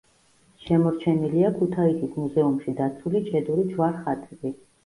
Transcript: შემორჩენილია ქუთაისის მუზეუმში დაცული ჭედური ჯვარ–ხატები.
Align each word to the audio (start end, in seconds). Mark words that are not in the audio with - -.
შემორჩენილია 0.63 1.51
ქუთაისის 1.59 2.17
მუზეუმში 2.23 2.75
დაცული 2.81 3.25
ჭედური 3.29 3.71
ჯვარ–ხატები. 3.77 4.57